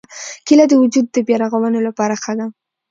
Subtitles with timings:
[0.47, 2.45] کېله د وجود د بیا رغونې لپاره ښه ده.